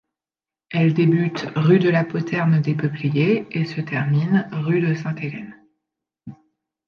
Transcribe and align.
Elle 0.71 0.95
débute 0.95 1.45
rue 1.55 1.77
de 1.77 1.87
la 1.89 2.03
Poterne-des-Peupliers 2.03 3.45
et 3.51 3.65
se 3.65 3.81
termine 3.81 4.49
rue 4.51 4.81
de 4.81 4.95
Sainte-Hélène. 4.95 5.55